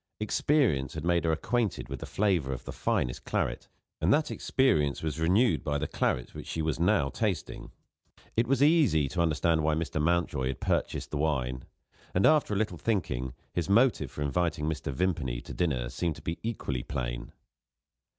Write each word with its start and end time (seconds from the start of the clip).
Experience 0.19 0.95
had 0.95 1.05
made 1.05 1.25
her 1.25 1.31
acquainted 1.31 1.87
with 1.87 1.99
the 1.99 2.07
flavour 2.07 2.51
of 2.51 2.65
the 2.65 2.71
finest 2.71 3.23
claret 3.23 3.67
and 4.01 4.11
that 4.11 4.31
experience 4.31 5.03
was 5.03 5.19
renewed 5.19 5.63
by 5.63 5.77
the 5.77 5.85
claret 5.87 6.33
which 6.33 6.47
she 6.47 6.59
was 6.59 6.79
now 6.79 7.09
tasting. 7.11 7.69
It 8.35 8.47
was 8.47 8.63
easy 8.63 9.07
to 9.09 9.21
understand 9.21 9.61
why 9.63 9.75
Mr. 9.75 10.01
Mountjoy 10.01 10.47
had 10.47 10.59
purchased 10.59 11.11
the 11.11 11.17
wine; 11.17 11.65
and, 12.15 12.25
after 12.25 12.55
a 12.55 12.57
little 12.57 12.79
thinking, 12.79 13.35
his 13.53 13.69
motive 13.69 14.09
for 14.09 14.23
inviting 14.23 14.65
Mr. 14.65 14.91
Vimpany 14.91 15.39
to 15.41 15.53
dinner 15.53 15.87
seemed 15.87 16.15
to 16.15 16.23
be 16.23 16.39
equally 16.41 16.81
plain. 16.81 17.31